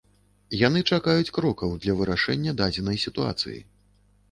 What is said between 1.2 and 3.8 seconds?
крокаў для вырашэння дадзенай сітуацыі.